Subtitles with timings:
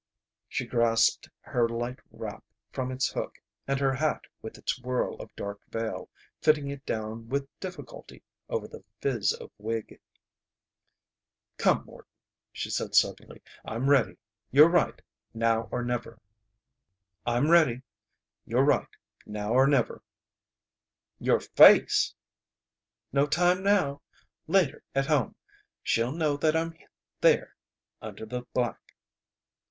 [0.49, 5.29] She grasped her light wrap from its hook, and her hat with its whirl of
[5.35, 6.09] dark veil,
[6.41, 10.01] fitting it down with difficulty over the fizz of wig.
[11.59, 12.09] "Come, Morton,"
[12.51, 13.43] she said, suddenly.
[13.63, 14.17] "I'm ready.
[14.49, 14.99] You're right,
[15.35, 16.17] now or never."
[17.27, 18.65] "Your
[21.39, 22.15] face!"
[23.13, 24.01] "No time now.
[24.47, 25.35] Later at home!
[25.83, 26.75] She'll know that I'm
[27.21, 27.55] there
[28.01, 28.95] under the black!"